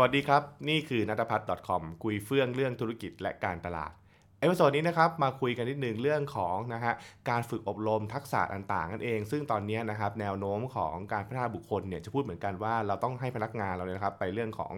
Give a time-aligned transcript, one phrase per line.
[0.00, 3.92] สวัสดีครับ นี่คือนัทพัฒน์ .com คุยเฟื่องเรื่องธุรกิจและการตลาด
[4.40, 6.94] episode นี้นะครับมาคุยกันนิดนึงเรื่องของนะฮะ
[7.30, 14.72] การฝึกอบรมทักษะต่างๆนั่นเอง ซึ่งตอนนี้นะครับแนวโน้มของการพัฒนาบุคคลเนี่ยจะพูดเหมือนกันว่าเราต้องให้พนักงานเราเนี่ยนะครับไปเรื่องของ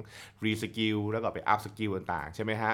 [0.44, 2.72] reskill แล้วก็ไป upskill ต่างๆ ใช่ไหมฮะ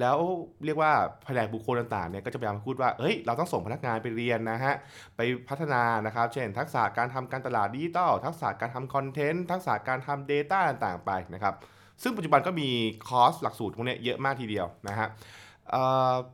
[0.00, 0.16] แล้ว
[0.64, 0.92] เรียกว่า
[1.24, 4.74] แผนกบุคคลต่างๆเนี่ยก็จะพยายามพูดว่าเอ้ยเราต้องส่งพนักงานไปเรียนนะฮะ
[5.16, 11.56] ไปพัฒนานะครับเช่น ทักษะการทำการตลาดดิจิตอลทักษะการทำคอนเทนต์ทักษะการทำ Data ต่างๆ ไปนะครับ
[12.02, 12.68] ซึ่งปัจจุบันก็มี
[13.08, 15.08] คอร์สหลักสูตรพวกนี้เยอะมากทีเดียวนะฮะ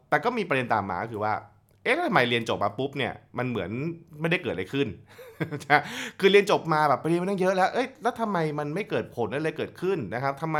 [0.08, 1.34] แต่ก็มีประเด็นตามมาก็คือว่า
[1.82, 3.70] เอ๊ะทำไมเรียนจบมาปุ๊บเนี่ยมันเหมือน
[4.20, 4.88] ไม่ได้เกิดอะไรขึ้น
[6.20, 10.58] คือเรียนจบมาแบบไปเรียนมาตั้งเยอะแล้ว เอ้ยแล้วทำไมมันไม่เกิดผลอะไรเกิดขึ้นนะครับทำไม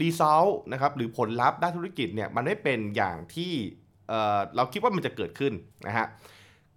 [0.00, 3.52] รีซอลนะครับหรือผลลัพธ์ด้านธุรกิจเนี่ยมันไม่เป็นอย่างที่
[4.56, 5.52] เราคิดว่ามันจะเกิดขึ้น
[5.86, 6.06] นะฮะ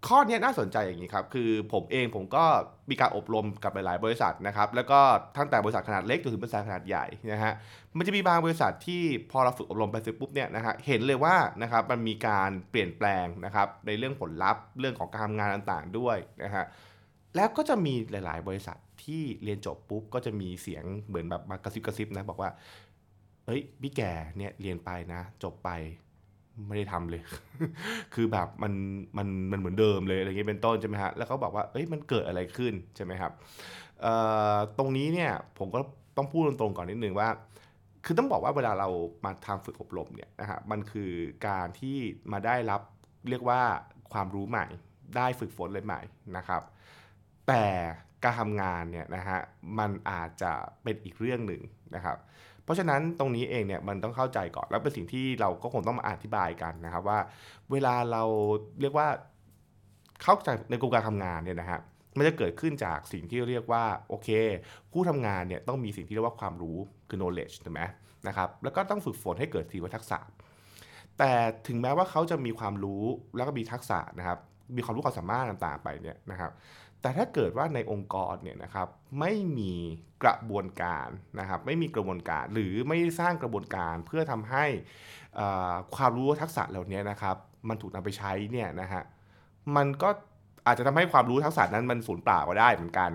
[0.07, 2.43] ข้อนี้น่าสนใจอย่างนี้ครับ คือผมเองผมก็
[2.89, 4.99] มีการอบรมกับหลายๆบริษัทนะครับ แล้วก็
[5.37, 7.53] ตั้งแต่บริษัทขนาดเล็กจนถึงบริษัทขนาดใหญ่นะฮะ
[7.97, 16.65] มันจะมีบางบริษัทที่พอเราฝึกอบรมไปเสร็จปุ๊บเนี่ยนะฮะ เห็นเลยว่านะครับมันมีการเปลี่ยนแปลงนะครับในเรื่องผลลัพธ์ เรื่องของการทำงานต่างๆด้วยนะฮะ
[17.35, 22.49] แล้วก็จะมีหลายๆ บริษัทที่เรียนจบปุ๊บก็จะมีเสียงเหมือนแบบมากระซิบกระซิบนะบอกว่า
[23.45, 24.01] เฮ้ยพี่แก
[24.37, 25.69] เนี่ยเรียนไปนะ จบไป
[26.67, 27.21] ไม่ได้ทำเลย
[28.13, 28.73] คือแบบมัน
[29.17, 33.31] มันมันเหมือนเดิมเลยอะไรเงี้ยเป็นต้นใช่ไหมฮะ แล้วเขาบอกว่า เอ้ยมันเกิดอะไรขึ้นใช่ไหมครับ
[34.77, 35.79] ตรงนี้เนี่ยผมก็
[36.17, 37.29] ต้องพูดตรงๆก่อนนิดนึงว่า
[38.05, 38.89] คือต้องบอกว่าเวลาเรา
[39.25, 41.11] มาทำฝึกอบรมเนี่ยนะฮะ มันคือ
[41.47, 41.97] การที่
[42.31, 42.81] มาได้รับ
[43.29, 43.61] เรียกว่า
[44.13, 44.65] ความรู้ใหม่
[45.17, 46.01] ได้ฝึกฝนเลยใหม่
[46.37, 46.61] นะครับ
[47.47, 47.63] แต่
[48.23, 49.39] การทำงานเนี่ยนะฮะ
[49.79, 50.51] มันอาจจะ
[50.83, 51.61] เป็นอีกเรื่องหนึ่ง
[51.95, 52.17] นะครับ
[52.69, 57.19] ราะฉะนั้นตรงนี้เองเนี่ยมันต้องเข้าใจก่อนแล้วเป็นสิ่งที่เราก็คงต้องมาอธิบายกันนะครับว่า
[57.71, 58.23] เวลาเรา
[58.81, 59.07] เรียกว่า
[60.23, 61.79] เข้าใจในกระบวนการทำงานเนี่ยนะฮะ
[62.17, 64.29] มันจะเกิดขึ้นจากสิ่งที่เรียกว่าโอเค
[64.91, 66.77] ผู้ทำงานเนี่ยต้องมีสิ่งที่เรียกว่าความรู้
[67.09, 67.81] คือ knowledge ถูกไหม
[68.27, 70.19] นะครับแล้วก็ต้องฝึกฝนให้เกิดทีวทักษะ
[71.17, 71.31] แต่
[71.67, 73.03] ถึงแม้ว่าเขาจะมีความรู้
[73.35, 74.39] แล้วก็มีทักษะนะครับ
[74.75, 76.51] มีความรู้ความสามารถต่างๆไปเนี่ยนะครับ
[77.01, 78.87] แต่ถ้าเกิดว่าในองค์กรเนี่ยนะครับ
[79.19, 79.73] ไม่มี
[80.23, 81.07] กระบวนการ
[81.39, 84.65] นะครับไม่มีกระบวนการหรือไม่สร้างกระบวนการเพื่อทำให้
[85.95, 87.35] ความรู้ทักษะเหล่านี้นะครับ
[87.69, 89.03] มันถูกนำไปใช้เนี่ยนะฮะ
[89.75, 90.09] มันก็
[90.65, 93.11] อาจจะทำให้ความรู้ทักษะนั้นมันสูญเปล่าก็ได้เหมือนกัน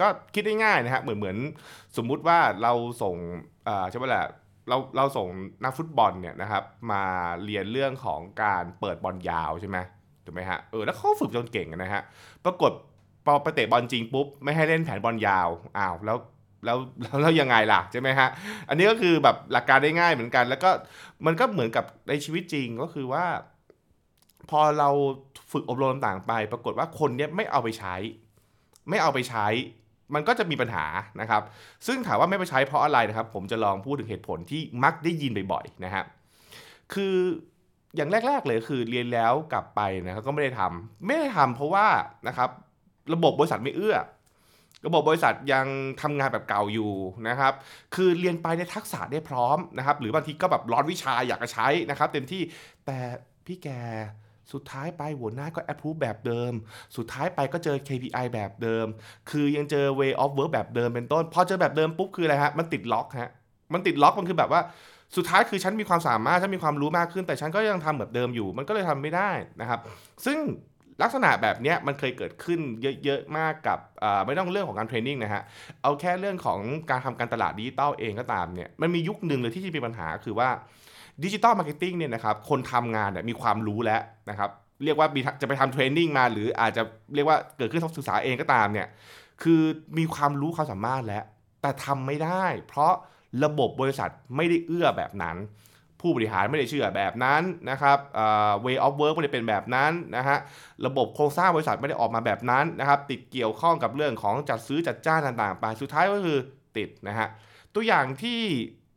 [0.00, 1.36] ก็คิดได้ง่ายนะฮะเหมือนเหมือน
[1.96, 2.72] สมมุติว่าเรา
[3.02, 3.16] ส่ง
[3.90, 4.24] ใช่ไหมล่ะ
[4.68, 5.28] เราเราส่ง
[5.64, 6.62] นักฟุตบอลเนี่ยนะครับ
[6.92, 7.02] มา
[7.44, 9.78] เรียนเรื่องของการเปิดบอลยาวใช่ไหม
[10.24, 12.02] ถูกไหมฮะเออแล้วเขาฝึกจนเก่งนะฮะ
[12.44, 12.72] ปรากฏ
[13.26, 15.48] พอไปเตะบอลจริงปุ๊บไม่ให้เล่นแผนบอลยาว
[15.78, 16.18] อ้าวแล้ว
[16.64, 16.78] แล้ว
[17.20, 18.28] แล้วยังไงล่ะใช่ไหมฮะ
[18.68, 20.70] อันนี้ก็คือแบบหลักการได้ง่ายเหมือนกัน แล้วก็
[21.26, 23.24] มันก็เหมือนกับในชีวิตจริงก็คือว่า
[24.50, 24.90] พอเรา
[25.52, 27.94] ฝึกอบรมต่างไป ปรากฏว่าคนเนี้ยไม่เอาไปใช้
[28.90, 29.46] ไม่เอาไปใช้
[30.14, 30.86] มันก็จะมีปัญหา
[31.20, 31.42] นะครับ
[31.86, 36.04] ซึ่งถามว่าไม่ไปใช้เพราะอะไรนะครับ ผมจะลองพูดถึงเหตุผลที่มักได้ยินบ่อยๆนะครับ
[36.94, 37.16] คือ
[37.96, 41.86] อย่างแรก ๆ เลยคือเรียนแล้วกลับไปนะครับก็ไม่ได้ทำไม่ได้ทำเพราะว่า
[42.28, 42.50] นะครับ
[43.12, 43.96] ระบบบริษัทไม่เอื้อ
[44.86, 45.66] ระบบบริษัทยัง
[46.02, 46.92] ทำงานแบบเก่าอยู่
[47.28, 47.52] นะครับ
[47.94, 52.42] คือเรียนไปในทักษะได้พร้อมนะครับ หรือบางทีก็แบบร้อนวิชาอยากจะใช้นะครับ เต็มที่
[52.86, 52.98] แต่
[53.46, 53.68] พี่แก
[54.52, 56.52] สุดท้ายไปหัวหน้าก็ approve แบบเดิม
[56.96, 58.86] สุดท้ายไปก็เจอ KPI แบบเดิม
[59.30, 63.30] คือยังเจอ way of work แบบเดิมเป็นต้น พอเจอแบบเดิมปุ๊บคืออะไรฮะ มันติดล็อกฮะ
[63.72, 64.60] มันติดล็อกมันคือแบบว่า
[65.16, 69.80] สุดท้ายคือฉันมีความสามารถ ฉันมีความรู้มากขึ้น แต่ฉันก็ยังทำแบบเดิมอยู่ มันก็เลยทำไม่ได้นะครับ
[70.26, 70.38] ซึ่ง
[71.02, 72.60] ลักษณะแบบนี้มันเคยเกิดขึ้น
[73.04, 73.78] เยอะๆมากกับ
[74.26, 75.42] ไม่ต้องเรื่องของการ training นะฮะ
[75.82, 76.60] เอาแค่เรื่องของ
[76.90, 80.48] การทำการตลาดดิจิตอลเองก็ตามเนี่ยมันมียุคหนึ่งเลยที่จะมีปัญหาคือว่า
[81.24, 84.00] digital marketing เนี่ยนะครับคนทำงานเนี่ยมีความรู้แล้ว
[84.30, 84.50] นะครับ
[84.84, 85.08] เรียกว่า
[85.40, 86.82] จะไปทำ training มา หรืออาจจะ
[87.14, 88.86] เรียกว่าเกิดขึ้นศึกษาเองก็ตามเนี่ย
[89.42, 89.60] คือ
[89.98, 91.24] มีความรู้ความสามารถแล้ว
[91.62, 92.92] แต่ทำไม่ได้ เพราะ
[93.44, 95.36] ระบบบริษัทไม่ได้เอื้อแบบนั้น
[96.04, 97.98] ผู้บริหารไม่ได้เชื่อแบบนั้นนะครับ
[98.64, 100.38] way of work ไม่ได้เป็นแบบนั้นนะฮะ
[100.86, 106.38] ระบบโครงสร้างบริษัทไม่ได้ออกมาแบบนั้นนะครับ ติดเกี่ยวข้องกับเรื่องของจัดซื้อจัดจ้างต่างๆไปสุดท้ายก็คือ
[106.76, 107.28] ติดนะฮะ
[107.74, 108.42] ตัวอย่างที่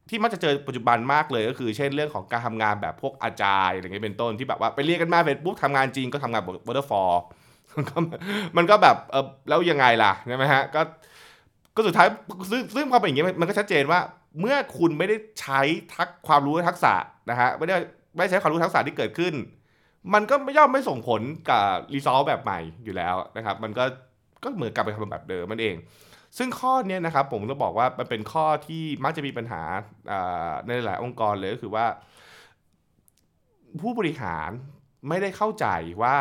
[0.09, 7.21] ที่มักจะเจอปัจจุบันมากเลยก็คือเช่นเรื่องของการทำงานแบบพวก Agile อะไรเงี้ยเป็นต้นที่แบบว่าไปเรียนกันมาเสร็จปุ๊บทำงานจริงก็ทำงาน Waterfall
[7.77, 10.81] มันก็แบบเออแล้วยังไงล่ะใช่ไหมฮะก็
[11.75, 12.07] ก็สุดท้าย
[12.51, 13.99] ซึ่งซึ่งพอเป็นอย่างนี้ยมันก็ชัดเจนว่า
[14.39, 15.61] เมื่อคุณไม่ได้ใช้
[15.93, 16.93] ทักความรู้ทักษะ
[17.29, 17.75] นะฮะไม่ได้
[18.17, 19.33] ไม่ใช้ความรู้ทักษะที่เกิดขึ้น
[20.13, 21.63] มันก็ไม่ย่อมไม่ส่งผลกับ
[21.93, 23.83] รีซอสแบบใหม่อยู่แล้วนะครับ มันก็
[24.43, 25.75] ก็เหมือนกลับไปทำแบบเดิมมันเอง
[26.37, 29.61] ซึ่งข้อนี้นะครับผมจะบอกว่ามันเป็นข้อที่มักจะมีปัญหา
[30.67, 31.85] ในหลายองค์กรเลยก็คือว่า
[33.81, 34.49] ผู้บริหาร
[35.07, 35.67] ไม่ได้เข้าใจ
[36.03, 36.17] ว่า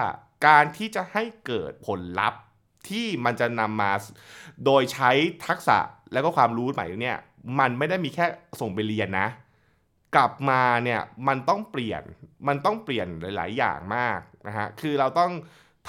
[0.46, 2.40] การที่จะให้เกิดผลลัพธ์
[2.88, 3.92] ที่มันจะนำมา
[4.64, 5.10] โดยใช้
[5.46, 5.78] ทักษะ
[6.12, 7.18] แล้วก็ความรู้ใหม่เนี่ย
[7.58, 8.26] มันไม่ได้มีแค่
[8.60, 9.28] ส่งไปเรียนนะ
[10.14, 12.02] กลับมาเนี่ยมันต้องเปลี่ยน
[12.48, 13.06] มันต้องเปลี่ยน
[13.36, 15.32] หลาย ๆ อย่างมากนะฮะคือเราต้อง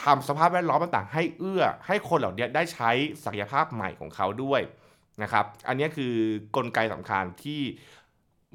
[0.03, 2.89] ทำสภาพแวดล้อมต่างๆ ให้เอื้อ ให้คนเหล่านี้ได้ใช้
[3.23, 4.61] ศักยภาพใหม่ของเขาด้วย
[5.23, 6.13] นะครับ อันนี้คือ
[6.55, 7.61] กลไกสำคัญที่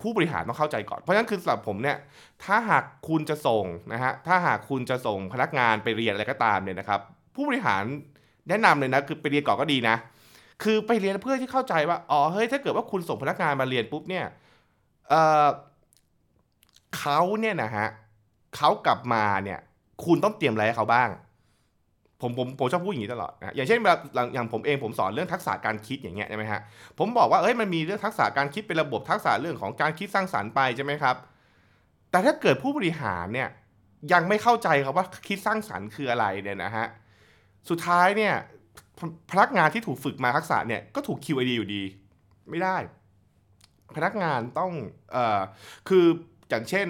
[0.02, 1.96] ผู้บริหารต้องเข้าใจก่อน เพราะฉะนั้นคือสำหรับผมเนี่ย
[2.44, 7.00] ถ้าหากคุณจะส่งนะฮะ ถ้าหากคุณจะส่งพนักงานไปเรียนอะไรก็ตามเนี่ยนะครับ
[7.34, 7.82] ผู้บริหาร
[8.48, 9.96] แนะนำเลยนะคือไปเรียนก่อนก็ดีนะ
[10.62, 14.24] คือไปเรียนเพื่อที่เข้าใจว่า อ๋อ เฮ้ย ถ้าเกิดว่าคุณส่งพนักงานมาเรียนปุ๊บเนี่ย
[15.08, 15.14] เอ
[15.46, 15.48] อ
[16.98, 17.88] เขาเนี่ยนะฮะ
[18.56, 19.58] เขากลับมาเนี่ย
[20.04, 21.08] คุณต้องเตรียมอะไรให้เขาบ้าง
[22.20, 23.98] ผมผมผมชอบพูดอย่างนี้ตลอดนะอย่างเช่นแบบ
[24.34, 26.60] อย่างผมเองผมสอนเรื่องทักษะการคิดอย่างเงี้ยใช่ไหมฮะ
[26.98, 31.16] ผมบอกว่า เอ้ย มันมีเรื่องทักษะการคิดเป็นระบบทักษะเรื่องของการคิดสร้างสรรค์ไปใช่ไหมครับ
[32.10, 33.48] แต่ถ้าเกิดผู้บริหารเนี่ย
[34.12, 36.86] ยังไม่เข้าใจครับว่าคิดสร้างสรรค์คืออะไรเนี่ยนะฮะ
[37.70, 38.34] สุดท้ายเนี่ย
[39.30, 41.82] พนักงานที่ถูกฝึกมาทักษะเนี่ยก็ถูก QID อยู่ดี
[42.50, 42.76] ไม่ได้
[43.96, 44.72] พนักงานต้อง
[45.14, 45.40] ออ
[45.88, 46.04] คือ
[46.48, 46.86] อย่างเช่น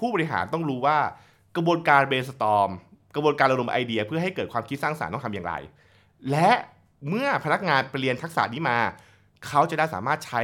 [0.00, 0.98] ผู้บริหารต้องรู้ว่า
[1.56, 2.70] กระบวนการเบสตอม
[3.14, 5.54] กระบวนการระดมไอเดีย เพื่อให้เกิดความคิดสร้างสารรค์ต้องทำอย่างไร
[6.30, 6.50] และ
[7.08, 8.78] เมื่อพนักงานไปเรียนทักษะนี้มา
[9.46, 10.40] เขาจะได้สามารถใช้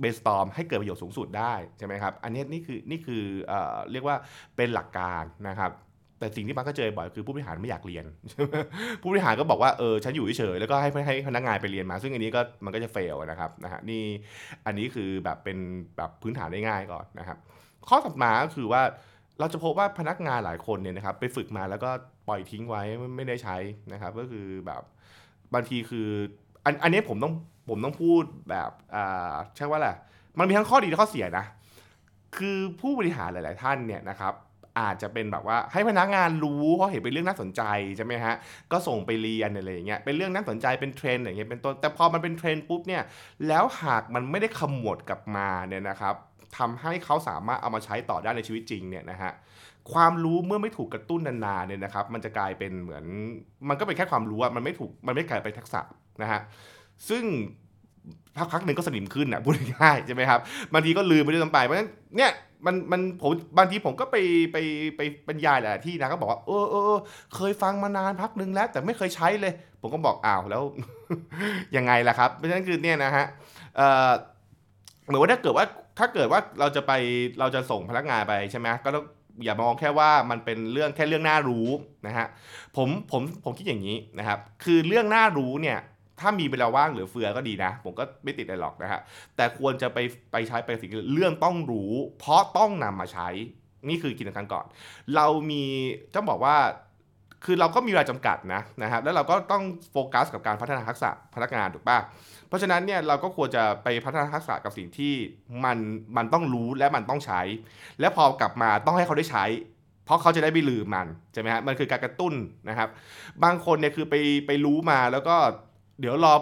[0.00, 3.52] เบสตอมให้เกิดประโยชน์สูงสุดได้ใช่ไหมครับ อันนี้นี่คือนี่คือเอ
[3.92, 4.16] เรียกว่า
[4.56, 5.70] เป็นหลักการนะครับ
[6.22, 8.04] แต่สิ่งที่มันก็เจอบ่อยคือผู้บริหารไม่อยากเรียน
[9.02, 14.02] ผู้บริหารก็บอกว่าเออฉันอยู่เฉยแล้วก็ให้ให้พนักงานไปเรียนมา ซึ่งอันนี้ก็มันก็จะเฟลนะครับนะฮะนี่
[14.66, 15.58] อันนี้คือแบบเป็น
[15.96, 17.38] แบบพื้นฐานได้ง่ายก่อนนะครับ
[17.88, 18.82] ข้อถัดมาก็คือว่า
[19.40, 21.90] เราจะพบว่าพนักงานหลายคนเนี่ยนะครับไปฝึกมาแล้วก็
[22.28, 22.82] ปล่อยทิ้งไว้
[23.16, 23.56] ไม่ได้ใช้
[23.92, 24.82] นะครับก็คือแบบ
[25.54, 26.08] บางทีคือ
[26.64, 27.32] อันอันนี้ผมต้อง
[27.70, 29.96] ผมต้องพูดแบบอ่าใช่ว่าแหละ
[30.38, 31.46] มันมีทั้งข้อดีและข้อเสียนะ
[32.36, 34.34] คือผู้บริหารหลาย ๆ ท่านเนี่ยนะครับ
[34.80, 37.62] อาจจะเป็นแบบว่าให้พนักงานรู้เพราะเห็นเป็นเรื่องน่าสนใจ
[37.96, 38.34] ใช่ไหมฮะ
[38.72, 43.02] ก็ส่งไปเรียนอะไรอย่างเงี้ยเป็นเรื่องน่าสนใจเป็นเทรนด์อย่างเงี้ยเป็นต้นแต่พอมันเป็นเทรนด์ปุ๊บเนี่ย
[43.48, 46.14] แล้วหากมันไม่ได้ขมวดกลับมาเนี่ยนะครับ
[46.58, 49.32] ทำให้เขาสามารถเอามาใช้ต่อได้ในชีวิตจริงเนี่ยนะฮะ
[49.92, 53.04] ความรู้เมื่อไม่ถูกกระตุ้นนานๆเนี่ยนะครับ มันจะกลายเป็นเหมือน
[53.68, 55.80] มันก็เป็นแค่ความรู้อะมันไม่ถูกมันไม่กลายเป็นทักษะ
[56.22, 56.40] นะฮะ
[57.08, 57.24] ซึ่ง
[58.52, 60.40] พักๆหนึ่งก็สนิมขึ้นอะพูดง่ายใช่ไหมครับ
[60.72, 62.30] บางทีก็ลืมไปด้วยซ้ำไปเพราะฉะนั้นเนี่ย
[62.66, 64.16] มันมันผมบางทีผมก็ไป
[64.52, 64.56] ไป
[64.96, 66.98] ไปบรรยายหลายที่นะก็บอกว่าเออเออ
[67.34, 70.62] เคยฟังมานานพักนึงแล้ว แต่ไม่เคยใช้เลย ผมก็บอกอ้าวแล้ว
[71.76, 73.26] ยังไงล่ะครับเพราะฉะนั้นคือเนี่ยนะฮะ
[73.76, 74.10] เอ่อ
[75.06, 75.66] เหมือนว่าถ้าเกิดว่า
[75.98, 76.92] ถ้าเกิดว่าเราจะไป
[77.40, 79.04] เราจะส่งพนักงานไปใช่ไหมก็ต้อง
[79.44, 81.68] อย่ามองแค่ว่ามันเป็นเรื่องแค่เรื่องน่ารู้
[82.06, 82.26] นะฮะ
[82.76, 85.78] ผมผมผมคิดอย่างนี้นะครับ คือเรื่องน่ารู้เนี่ย
[86.22, 89.00] ถ้ามีเวลาว่างหลือเฟือก็ดีนะ ผมก็ไม่ติดอะไรหรอกนะฮะ
[89.36, 89.98] แต่ควรจะไป
[90.32, 93.28] ไปใช้ไปสิ่งเรื่องต้องรู้ เพราะต้องนำมาใช้
[93.88, 94.66] นี่คือกิจการก่อน
[95.14, 95.62] เรามี
[96.14, 96.56] ต้องบอกว่า
[97.44, 101.98] คือเราก็มีเวลาจำกัดนะนะครับแล้วเราก็ต้องโฟกัสกับการพัฒนาทักษะพนักงานถูกปะ
[102.48, 105.14] เพราะฉะนั้นเนี่ยเราก็ควรจะไปพัฒนาทักษะกับสิ่งที่
[105.64, 105.78] มัน
[106.16, 107.40] มันต้องรู้และมันต้องใช้
[108.00, 109.44] และพอกลับมาต้องให้เขาได้ใช้
[110.04, 112.34] เพราะเขาจะได้ไม่ลืมมันใช่ไหมฮะมันคือการกระตุ้น
[112.68, 112.88] นะครับ
[113.44, 114.14] บางคนเนี่ยคือไป
[114.46, 115.36] ไปรู้มาแล้วก็
[116.02, 116.34] เดี๋ยวรอ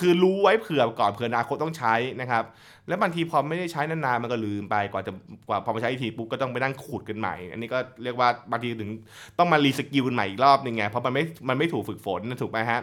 [0.00, 2.44] คือรู้ไว้เผื่อก่อนเผื่ออนาคตต้องใช้นะครับ
[2.88, 5.12] แล้วบางทีพอไม่ได้ใช้นานๆมันก็ลืมไปกว่าจะ
[5.48, 8.90] กว่าพอมาใช้อีกทีปุ๊บก็ต้องไปนั่งขุดกันใหม่ อันนี้ก็เรียกว่าบางทีถึง
[9.38, 12.80] ต้องมารีสกิลกันใหม่อีกรอบนึงไงเพราะมันไม่มันไม่ถูกฝึกฝนถูกไหมฮะ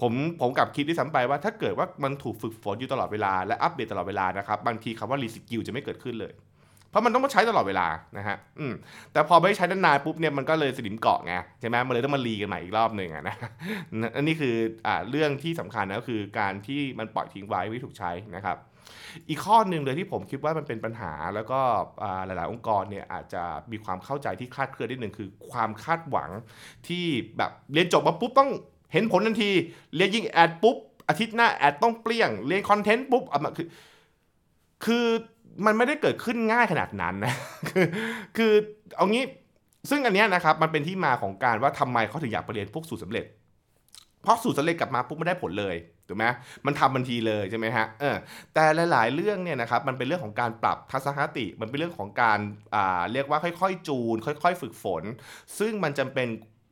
[0.00, 6.32] ผมผมกลับคิดด้วยซ้ำไปว่าถ้าเกิดว่ามันถูกฝึกฝนอยู่ตลอดเวลาและอัปเดตตลอดเวลานะครับบางทีคำว่า reskill จะไม่เกิดขึ้นเลย
[6.90, 7.86] เพราะมันต้องมาใช้ตลอดเวลา
[8.18, 8.74] นะฮะอืม
[9.12, 13.36] แต่พอไม่ใช้นานๆปุ๊บเนี่ยมันก็เลยสนิมเกาะไงใช่ไหมมันเลยต้องมา re กันใหม่อีกรอบหนึ่งอะนะ
[14.16, 14.54] อันนี้คือ
[14.86, 18.58] อ่าเรื่องที่สำคัญนะก็คือการที่มันปล่อยทิ้งไว้ไม่ถูกใช้นะครับ
[19.28, 21.60] อีกข้อหนึ่งเลยที่ผมคิดว่ามันเป็นปัญหาแล้วก็
[22.26, 23.42] หลาย ๆ องค์กรเนี่ยอาจจะ
[23.72, 26.30] มีความเข้าใจที่คลาดเคลื่อนนิดหนึ่งคือความคาดหวัง
[26.88, 27.04] ที่
[27.38, 28.50] แบบเรียนจบมาปุ๊บต้อง
[28.92, 29.50] เห็นผลทันที
[29.94, 30.76] เรียนยิงแอดปุ๊บ
[31.08, 33.66] อาทิตย์หน้าแอดต้องเปลี่ยงเรียนคอนเทนต์ปุ๊บอะคือ
[34.84, 35.06] คือ
[35.66, 37.34] มันไม่ได้เกิดขึ้นง่ายขนาดนั้นนะ
[37.68, 37.86] คือ
[38.36, 38.52] คือ
[38.96, 39.24] เอางี้
[39.90, 43.24] ซึ่งอันนี้นะครับมันเป็นที่มาของการว่าทำไมเขาถึงอยากไปเรียนพวกสูตรสาเร็จ
[44.22, 45.76] เพราะสูตรสำเร็จกลับมาปุ๊บไม่ได้ผลเลย
[46.08, 46.24] ถูกไหม
[46.66, 48.16] มันทำบันทีเลยใช่ไหมฮะเออ
[48.54, 52.38] แต่หลาย ๆ เรื่องเนี่ยนะครับมันเป็นเรื่องของการปรับทัศนคติ มันเป็นเรื่องของการ
[52.74, 55.02] อ่าเรียกว่าค่อย ๆ จูน ค่อย ๆ ฝึกฝน
[55.58, 56.26] ซึ่งมันจำเป็น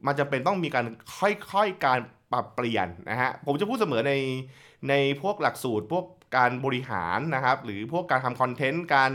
[0.06, 0.86] มันจำเป็นต้องมีการ
[1.18, 1.98] ค่อย ๆ การ
[2.32, 4.12] ปรับเปลี่ยนนะฮะผมจะพูดเสมอใน
[4.88, 6.04] ในพวกหลักสูตรพวก
[6.36, 9.10] การบริหารนะครับ หรือพวกการทำคอนเทนต์ การ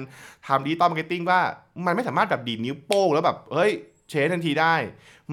[0.48, 1.42] ทำ digital marketing ว่า
[1.86, 3.72] มันไม่สามารถแบบดีดนิ้วโป้งแล้วแบบ เฮ้ย
[4.10, 4.76] change ทันทีได้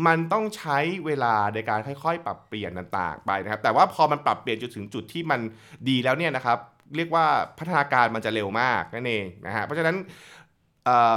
[0.06, 5.40] มันต้องใช้เวลาในการค่อยๆ ปรับเปลี่ยนต่างๆไปนะครับ แต่ว่าพอมันปรับเปลี่ยนจนถึงจุดที่มัน
[5.88, 6.58] ดีแล้วเนี่ยนะครับ
[6.96, 7.26] เรียกว่า
[7.58, 9.96] พัฒนาการมันจะเร็วมากนั่นเองนะฮะ เพราะฉะนั้น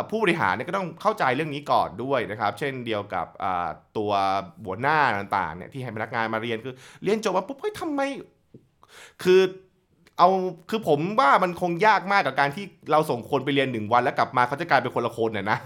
[0.10, 3.28] ผู้บริหารเนี่ยก็ต้องเข้าใจเรื่องนี้ก่อนด้วยนะครับ เช่นเดียวกับ
[3.98, 4.12] ตัว
[4.66, 8.02] หัวหน้าต่างๆเนี่ยที่ให้พนักงานมาเรียนคือ เรียนจบมาปุ๊บเฮ้ยทำไม
[9.24, 9.42] คือ
[10.18, 10.30] เอา
[10.70, 15.58] คือผมว่ามันคงยากมากกับการที่เราส่งคนไปเรียนหนึ่งวันแล้วกลับมาเขาจะกลายเป็นคนละคนน่ะนะ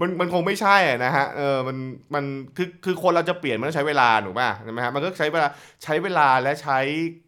[0.00, 1.76] มันมันคงไม่ใช่นะฮะเออมัน
[2.14, 2.24] มัน
[2.56, 5.46] คือคือคนเราจะเปลี่ยนมันต้องใช้เวลาถูกป่ะใช่ไหมฮะมันก็ใช้เวลา
[5.84, 6.78] ใช้เวลาและใช้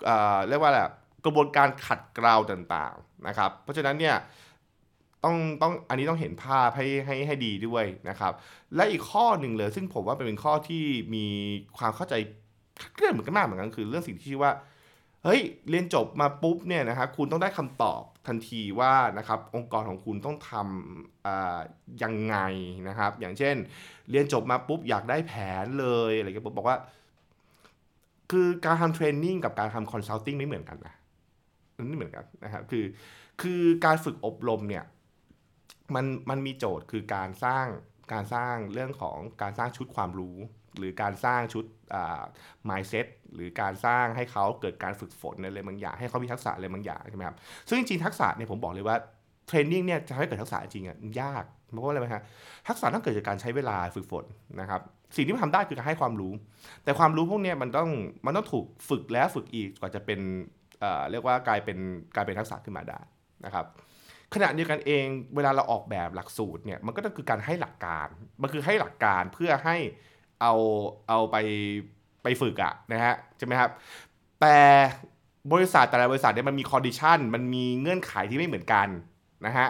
[0.04, 0.92] เอ่อเรียกว่าอะไรอะ
[1.24, 4.16] กระบวนการขัดเกลาต่างๆนะครับ เพราะฉะนั้นเนี่ย
[5.24, 8.32] ต้องต้องอันนี้ต้องเห็นภาพให้ให้ให้ดีด้วยนะครับ
[8.76, 10.84] และอีกข้อหนึ่งเลย ซึ่งผมว่าเป็นข้อที่
[11.14, 11.24] มี
[11.78, 12.14] ความเข้าใจ
[12.94, 14.52] เคลื่อนเหมือนกันมากเหมือนกันคือเรื่องสิ่งที่ชื่อว่า
[15.26, 21.59] เฮ้ยเรียนจบมาปุ๊บเนี่ยนะครับคุณต้องได้คำตอบทันทีว่านะครับองค์กรของคุณต้องทำอ่า
[22.02, 22.37] ยังไง
[22.88, 23.56] นะครับ อย่างเช่น
[24.11, 25.33] เรียนจบมาปุ๊บอยากได้แผ
[25.64, 26.78] นเลยอะไรเงี้ยผมบอกว่า
[28.30, 30.95] คือการทำ training กับการทำ consulting ไม่เหมือนกันนะ
[31.76, 32.85] มันไม่เหมือนกันนะครับคือ
[33.42, 34.85] คือการฝึกอบรมเนี่ย
[35.95, 37.66] มันมันมีโจทย์คือการสร้าง
[38.12, 40.37] การสร้างเรื่องของการสร้างชุดความรู้
[40.78, 41.64] หรือการสร้างชุด
[41.95, 42.23] อ่า
[42.68, 47.37] mindset หรือการสร้างให้เขาเกิดการฝึกฝนอะไรบางอย่าง ให้เขามีทักษะอะไรบางอย่างใช่ไหมครับ
[47.68, 48.97] ซึ่งจริงๆทักษะเนี่ยผมบอกเลยว่า
[49.47, 52.23] เทรนนิ่งเนี่ยจะให้เกิดทักษะจริงอะยากเพราะว่าอะไรไหมฮะ
[52.68, 54.25] ทักษะต้องเกิดจากการใช้เวลาฝึกฝน
[54.61, 54.80] นะครับ
[55.16, 56.33] สิ่งที่มันทำได้คือการให้ความรู้
[56.85, 57.88] แต่ความรู้พวกเนี้ยมันต้อง
[58.26, 60.21] มันต้องถูกฝึกแล้วฝึกอีกกว่าจะเป็น
[60.80, 61.78] เอ่อเรียกว่ากลายเป็น
[62.14, 63.00] กลายเป็นทักษะขึ้นมาได้
[63.45, 63.66] นะครับ
[64.35, 65.04] ขณะเดียวกันเอง
[65.37, 68.09] เวลาเราออกแบบหลักสูตรเนี่ยมันก็ต้องคือการให้หลักการ
[68.42, 69.76] มันคือให้หลักการเพื่อให้
[70.40, 70.52] เอา
[71.08, 71.36] เอาไป
[72.22, 73.70] ไปฝึกอะนะฮะใช่ไหมครับ
[74.40, 74.56] แต่
[75.52, 78.88] บริษัทแต่ละบริษัทเนี่ยมันมี condition มันมีเงื่อนไขที่ไม่เหมือนกัน
[79.46, 79.68] นะฮะ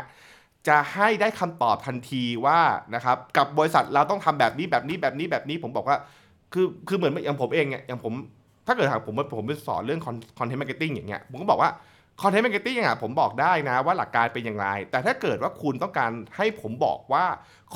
[0.68, 2.58] จะให้ได้คำตอบทันทีว่า
[2.94, 5.96] นะครับกับบริษัทเราต้องทำแบบนี้แบบนี้แบบนี้แบบนี้ผมบอกว่า
[6.52, 8.12] คือคือเหมือนอย่างผมเองเนี่ยอย่างผม
[8.66, 10.00] ถ้าเกิดหากผมผมไปสอนเรื่อง
[10.38, 11.70] content marketing อย่างเงี้ยผมก็บอกว่า
[12.22, 17.24] content marketing อะผมบอกได้นะว่าหลักการเป็นอย่างไร แต่ถ้าเกิดว่าคุณต้องการให้ผมบอกว่า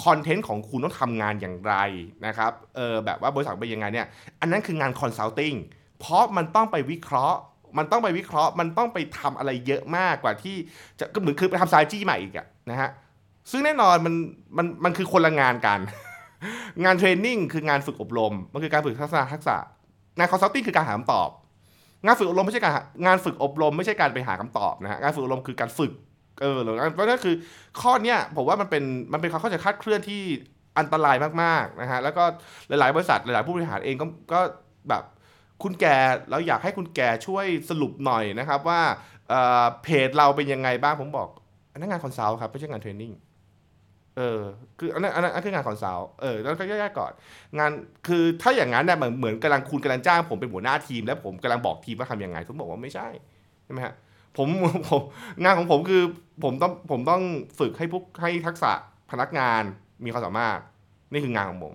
[0.05, 1.75] คอนเทนต์ของคุณต้องทำงานอย่างไร
[2.27, 4.07] นะครับเออแบบว่าบริษัทเป็นยังไงเนี่ย
[4.41, 5.55] อันนั้นคืองาน consulting
[6.01, 7.39] เพราะมันต้องไปวิเคราะห์
[7.79, 10.57] มันต้องไปวิเคราะห์ มันต้องไปทำอะไรเยอะมากกว่าที่
[10.99, 12.91] จะก็เหมือนคือไปทำไซจี้ใหม่อีกอะนะฮะ
[13.51, 14.15] ซึ่งแน่นอนมัน
[14.57, 15.81] มันมันคือคนละงานกัน
[16.85, 19.57] งาน training คืองานฝึกอบรม มันคือการฝึกทักษะทักษะ
[20.19, 21.29] งาน consulting คือการหาคำตอบ
[22.05, 22.73] งานฝึกอบรมไม่ใช่การ
[23.07, 25.93] งานฝึกอบรมไม่ใช่การไปหาคำตอบนะฮะงานฝึกอบรมคือการฝึก
[26.41, 27.35] เออหรือเพราะนั่นคือ
[27.81, 30.23] ข้อเนี้ยผมว่ามันเป็นมันเป็นความเข้าใจคลาดเคลื่อนที่
[30.79, 32.25] อันตรายมากๆนะฮะแล้วก็
[32.69, 34.41] หลาย ๆ บริษัทหลาย ๆ ผู้บริหารเองก็ก็
[34.89, 35.03] แบบ
[35.63, 35.85] คุณแก
[36.31, 38.81] เราอยากให้คุณแกช่วยสรุปหน่อยนะครับว่า
[39.29, 41.29] เเพจเราเป็นยังไงบ้างผมบอก
[41.77, 43.13] นนั้นงาน consult ครับไม่ใช่งาน training
[44.21, 44.43] เออ
[44.79, 47.13] คืออันนั้นอันนั้นคืองาน consult เออแล้วก็แยกๆก่อน
[47.59, 47.71] งาน
[48.09, 53.09] คือถ้าอย่างนั้นเนี่ยเหมือนเหมือนกำลังคุณกำลังจ้างผมเป็นหัวหน้าทีม แล้วผมกำลังบอกทีมว่าทำยังไงผมบอกว่าไม่ใช่
[53.65, 53.95] ใช่ไหมฮะ
[54.37, 54.49] ผม
[54.89, 55.03] ผม
[55.45, 56.03] งานของผมคือ
[56.45, 57.23] ผมต้องผมต้อง
[57.59, 58.73] ฝึกให้พวกให้ทักษะ
[59.11, 59.63] พนักงาน
[60.05, 60.59] มีความสามารถ
[61.13, 61.75] นี่คืองานของผม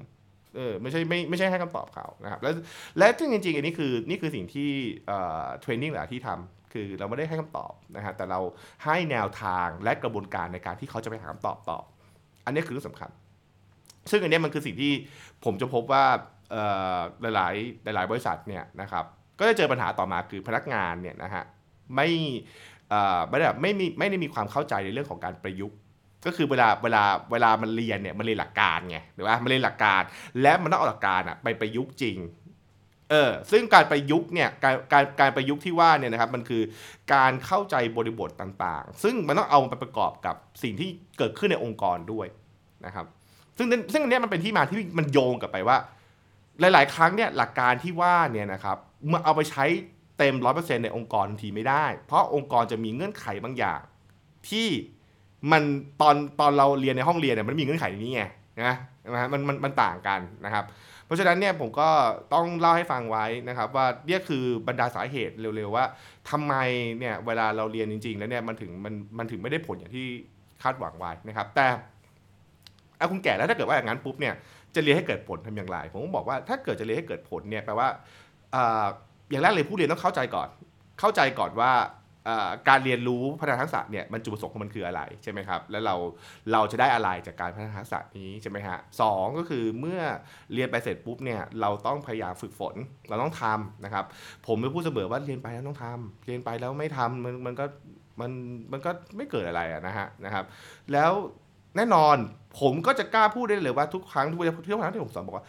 [0.55, 2.53] เออไม่ใช่ไม่ไม่ใช่ให้คำตอบเขานะครับแล้ว
[2.97, 4.69] และซึ่งจริงๆอันนี้คือนี่คือสิ่งที่
[5.07, 8.39] เอ่อเทรนนิ่งหลายที่ทำคือเราไม่ได้ให้คำตอบนะฮะแต่เรา
[8.85, 11.79] ให้แนวทางและกระบวนการในการที่เขาจะไปหาคำตอบต่อ
[12.45, 13.09] อันนี้คือเรื่องสำคัญ
[14.11, 14.93] ซึ่งอันนี้มันคือสิ่งที่
[15.45, 16.03] ผมจะพบว่า
[17.21, 17.47] หลา
[17.91, 19.05] ยๆหลายๆบริษัทเนี่ยนะครับ
[19.39, 21.43] ก็จะเจอปัญหาต่อมาคือพนักงานเนี่ยนะฮะ
[21.95, 22.09] ไม่
[23.29, 25.77] ไม่ได้ไม่มีไม่ได้มีความเข้าใจในเรื่องของการประยุกต์
[26.25, 30.01] ก็คือเวลาเวลาเวลามันเรียนเนี่ยมันเรียนหลักการไงหรือว่ามันเรียนหลักการ
[30.41, 32.17] และมันต้องเอาหลักการอะไปประยุกต์จริง
[33.11, 36.61] เออซึ่งการประยุกต์เนี่ยการการการประยุกต์ที่ว่าเนี่ยนะครับมันคือ
[37.13, 42.27] การเข้าใจบริบทต่างๆ ซึ่งมันต้องเอาไปประกอบกับสิ่งที่เกิดขึ้นในองค์กรด้วย
[42.85, 43.05] นะครับ
[43.57, 45.77] ซึ่งซึ่งอันนี้มันเป็นที่มาที่มันโยงกลับไปว่า
[46.59, 49.65] หลายๆ ครั้งเนี่ยหลักการที่ว่าเนี่ยนะครับเมื่อเอาไปใช้
[50.17, 53.81] เต็มร้อยเปอร์เซ็นต์ในองค์กรทันทีไม่ได้ เพราะองค์กรจะมีเงื่อนไขบางอย่าง
[54.49, 54.67] ที่
[55.51, 55.63] มัน
[56.01, 58.23] ตอนตอนเราเรียนในห้องเรียนเนี่ยมันมีเงื่อนไขนี้ไง
[58.63, 58.75] นะ
[59.13, 60.65] นะฮะมันมันมันต่างกันนะครับ
[61.05, 61.89] เพราะฉะนั้นเนี่ยผมก็
[62.33, 65.85] ต้องเล่าให้ฟังไว้นะครับว่าเนี่ยคือบรรดาสาเหตุเร็วๆว่า
[66.29, 66.53] ทำไม
[66.99, 70.05] เนี่ยเวลาเราเรียนจริง ๆ แล้วเนี่ยมันถึงมันมันถึงไม่ได้ผลอย่างที่
[70.63, 71.65] คาดหวังไว้นะครับ แต่
[72.97, 74.33] เอาคุณแก่แล้วถ้าเกิดว่าอย่างนั้นปุ๊บเนี่ย
[74.75, 77.87] จะเรียนให้เกิดผลทำอย่างไร ผมก็บอกว่าถ้าเกิดจะเรียนให้เกิดผลเนี่ยแปลว่า
[78.55, 78.57] อ
[79.29, 80.49] อย่างแรกเลยผู้เรียนต้องเข้าใจก่อน
[80.99, 81.71] เข้าใจก่อนว่า
[82.69, 85.95] การเรียนรู้พัฒนาทักษะเนี่ยมันจุดประสงค์ของมันคืออะไรใช่ไหมครับแล้วเรา
[86.51, 90.01] เราจะได้อะไรจากการพัฒนาทักษะนี้ใช่ไหมฮะสองก็คือเมื่อ
[90.53, 92.75] เรียนไปเสร็จปุ๊บเนี่ยเราต้องพยายามฝึกฝน
[93.09, 94.05] เราต้องทำนะครับ
[94.47, 97.65] ผมไม่พูดเสมอว่าเรียนไปแล้วต้องทำเรียนไปแล้วไม่ทำมันมันก็
[98.21, 98.31] มัน
[98.71, 100.45] มันก็ไม่เกิดอะไรนะฮะนะครับ
[100.93, 101.11] แล้ว
[101.75, 102.17] แน่นอน
[102.59, 105.45] ผมก็จะกล้าพูดได้เลยว่าทุกครั้งทุกเทุกครั้งที่ผมสอนบอกว่า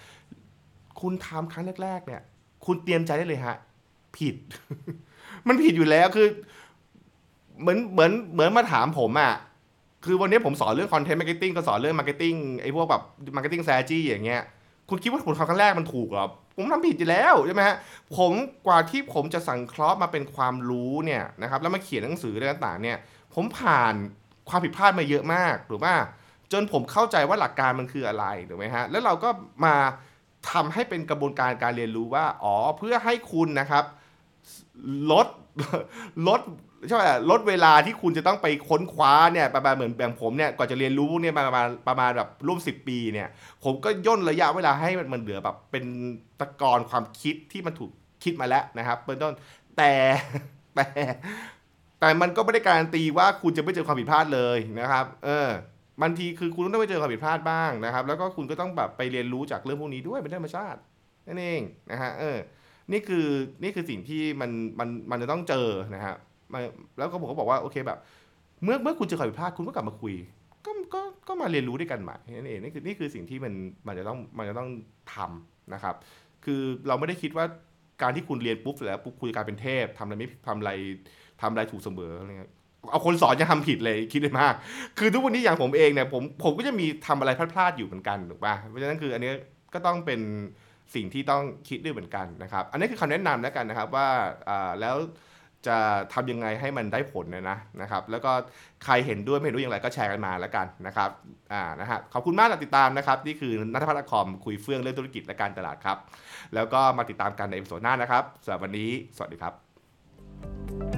[1.01, 2.23] คุณทำครั้งแรก ๆ เนี่ย
[2.67, 3.57] คุณเตรียมใจได้เลยฮะ
[4.17, 4.37] ผิด
[5.49, 6.29] มันผิดอยู่แล้วคือ
[7.61, 9.33] เหมือนเหมือนเหมือนมาถามผมอะ
[10.05, 13.03] คือวันนี้ผมสอนเรื่อง content marketing ก็สอนเรื่อง marketing ไอ้พวกแบบ
[13.37, 14.43] marketing strategy อย่างเงี้ย
[14.89, 17.77] คุณคิดว่าผมทำครั้งแรกมันถูกหรอ ผมทำผิดอยู่แล้วใช่ไหมฮะ
[18.17, 18.33] ผม
[18.67, 22.99] กว่าที่ผมจะสังเคราะห์มาเป็นความรู้เนี่ยนะครับ แล้วมาเขียนหนังสืออะไรต่างๆเนี่ย
[23.35, 23.95] ผมผ่าน
[24.49, 25.97] ความผิดพลาดมาเยอะมากถูกป่ะ
[26.53, 29.29] จนผมเข้าใจว่าหลักการมันคืออะไรถูกไหมฮะ แล้วเราก็
[29.65, 29.75] มา
[30.51, 33.85] ทำให้เป็นกระบวนการการเรียนรู้ว่า อ๋อ เพื่อให้คุณนะครับ
[35.11, 35.27] ลด
[36.29, 36.41] ลด
[36.89, 43.29] ใช่ไหมลดเวลาที่คุณจะต้องไปค้นคว้าเนี่ยประมาณเหมือนแบบผมเนี่ยกว่าจะเรียนรู้พวกเนี่ยประมาณประมาณแบบร่วมสิปีเนี่ย
[43.65, 45.85] ผมก็ย่นระยะเวลาให้มันมันเหลือแบบเป็น
[46.41, 47.91] ตะกอนความคิดที่มันถูก
[48.25, 49.35] คิดมาแล้วนะครับเป็นต้น
[49.77, 49.93] แต่
[50.77, 50.87] แต่
[52.01, 55.49] แต่มันก็ไม่ได้การันตีว่าคุณจะไม่เจอความผิดพลาดเลยนะครับ เออ
[56.03, 60.81] บางทีคือคุณต้องไปเจอความผิดพลาดบ้างนะครับ แล้วก็คุณก็ต้องแบบไปเรียนรู้จากเรื่องพวกนี้ด้วยเป็นธรรมชาติ
[61.29, 61.61] นั่นเอง
[61.91, 62.39] นะฮะเออ
[62.93, 63.27] นี่คือ
[63.63, 66.17] นี่คือสิ่งที่มันมันมันจะต้องเจอนะฮะ
[66.53, 66.61] มา
[66.99, 67.99] แล้วก็ผมก็บอกว่าโอเคแบบ
[68.65, 70.15] เมื่อเมื่อคุณเจอความผิดพลาดคุณก็กลับมาคุย
[70.67, 73.53] ก็ก็ก็มาเรียนรู้ด้วยกันใหม่นั่นเองนี่คือนี่คือสิ่งที่มัน
[73.87, 74.69] มันจะต้องมันจะต้อง
[75.15, 75.95] ทำนะครับ
[76.45, 77.45] คือเราไม่ได้คิดว่า
[78.03, 80.71] การที่คุณเรียนปุ๊บแล้วปุ๊บคุณจะกลายเป็นเทพทำอะไรไม่ทำอะไร
[81.43, 82.51] ทำอะไรถูกเสมออะไรเงี้ย
[82.91, 84.55] เอาคนสอนจะทำผิดเลยคิดเลยมาก
[84.99, 89.33] คือทุกวันนี้อย่างผมเองเนี่ยผมผมก็จะมีทำอะไรพลาดๆอยู่เหมือนกันถูกป่ะเพราะฉะนั้นคืออันนี้
[89.75, 90.21] ก็ต้องเป็น
[90.95, 94.09] สิ่งที่ต้องคิดด้วยเหมือนกันนะครับ อันนี้คือคำแนะนำแล้วกันนะครับว่า
[94.81, 94.97] แล้ว
[95.67, 95.79] จะ
[96.15, 98.33] ทำยังไงให้มันได้ผลนะนะนะครับ แล้วก็
[98.85, 101.11] ใครเห็นด้วยไม่เห็นด้ยอย่างไรก็แชร์กันมาแล้วกันนะครับ
[101.53, 105.99] อ่านะฮะขอบคุณมากที่ติดตามนะครับนี่คือนัทพัฒน์คอมคุยเฟื่องเรื่องธุรกิจและการตลาดครับ
[106.55, 110.96] แล้วก็มาติดตามกันในเอพิโซดหน้านะครับสำหรับวันนี้ สวัสดีครับ